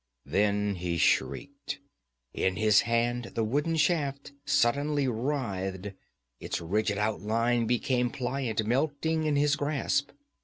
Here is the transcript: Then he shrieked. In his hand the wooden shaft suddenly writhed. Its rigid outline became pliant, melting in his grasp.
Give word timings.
Then 0.25 0.73
he 0.77 0.97
shrieked. 0.97 1.79
In 2.33 2.55
his 2.55 2.81
hand 2.81 3.33
the 3.35 3.43
wooden 3.43 3.75
shaft 3.77 4.31
suddenly 4.45 5.07
writhed. 5.07 5.93
Its 6.39 6.59
rigid 6.59 6.97
outline 6.97 7.67
became 7.67 8.09
pliant, 8.09 8.65
melting 8.65 9.25
in 9.25 9.35
his 9.35 9.55
grasp. 9.55 10.09